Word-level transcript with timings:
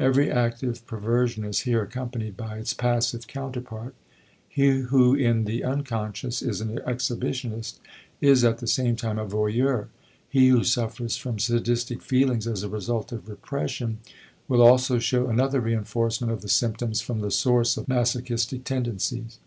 Every 0.00 0.30
active 0.32 0.86
perversion 0.86 1.44
is 1.44 1.60
here 1.68 1.82
accompanied 1.82 2.38
by 2.38 2.56
its 2.56 2.72
passive 2.72 3.26
counterpart. 3.26 3.94
He 4.48 4.78
who 4.78 5.14
in 5.14 5.44
the 5.44 5.62
unconscious 5.62 6.40
is 6.40 6.62
an 6.62 6.78
exhibitionist 6.86 7.80
is 8.18 8.44
at 8.44 8.60
the 8.60 8.66
same 8.66 8.96
time 8.96 9.18
a 9.18 9.26
voyeur, 9.26 9.88
he 10.26 10.48
who 10.48 10.64
suffers 10.64 11.18
from 11.18 11.38
sadistic 11.38 12.00
feelings 12.00 12.46
as 12.46 12.62
a 12.62 12.68
result 12.70 13.12
of 13.12 13.28
repression 13.28 13.98
will 14.48 14.62
also 14.62 14.98
show 14.98 15.26
another 15.26 15.60
reinforcement 15.60 16.32
of 16.32 16.40
the 16.40 16.48
symptoms 16.48 17.02
from 17.02 17.20
the 17.20 17.30
source 17.30 17.76
of 17.76 17.86
masochistic 17.86 18.64
tendencies. 18.64 19.38